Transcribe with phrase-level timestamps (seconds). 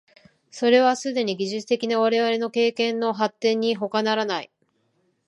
[0.49, 4.51] それはすでに技術的な我々の経験の発展にほかならない。